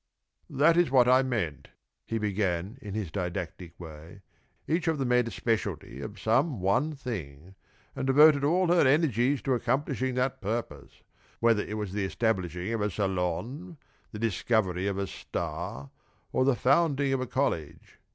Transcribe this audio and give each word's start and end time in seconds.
"This 0.49 0.77
is 0.77 0.89
what 0.89 1.07
I 1.07 1.21
meant," 1.21 1.67
he 2.07 2.17
began, 2.17 2.79
in 2.81 2.95
his 2.95 3.11
didactic 3.11 3.79
way. 3.79 4.23
"Each 4.67 4.87
of 4.87 4.97
them 4.97 5.09
made 5.09 5.27
a 5.27 5.29
specialty 5.29 6.01
of 6.01 6.19
some 6.19 6.59
one 6.59 6.93
thing, 6.95 7.53
and 7.95 8.07
devoted 8.07 8.43
all 8.43 8.69
her 8.69 8.87
energies 8.87 9.43
to 9.43 9.53
accomplishing 9.53 10.15
that 10.15 10.41
purpose, 10.41 11.03
whether 11.39 11.61
it 11.63 11.75
was 11.77 11.93
the 11.93 12.03
establishing 12.03 12.73
of 12.73 12.81
a 12.81 12.89
salon, 12.89 13.77
the 14.11 14.17
discovery 14.17 14.87
of 14.87 14.97
a 14.97 15.05
star, 15.05 15.91
or 16.31 16.45
the 16.45 16.55
founding 16.55 17.13
of 17.13 17.21
a 17.21 17.27
college. 17.27 17.99